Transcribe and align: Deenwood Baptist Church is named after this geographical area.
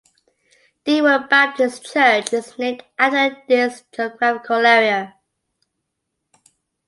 Deenwood 0.85 1.29
Baptist 1.29 1.85
Church 1.93 2.33
is 2.33 2.57
named 2.57 2.83
after 2.97 3.37
this 3.47 3.83
geographical 3.93 4.65
area. 4.65 5.13